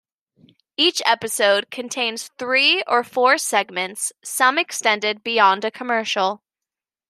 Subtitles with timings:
[0.77, 6.41] Each episode contains three or four segments, some extended beyond a commercial.